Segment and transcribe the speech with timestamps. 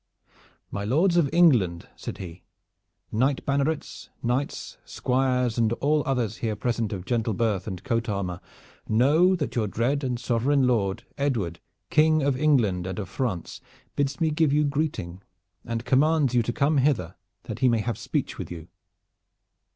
[0.71, 2.41] "My lords of England," said he,
[3.11, 8.41] "knight bannerets, knights, squires, and all others here present of gentle birth and coat armor,
[8.89, 11.59] know that your dread and sovereign lord, Edward,
[11.91, 13.61] King of England and of France,
[13.95, 15.21] bids me give you greeting
[15.63, 18.69] and commands you to come hither that he may have speech with you."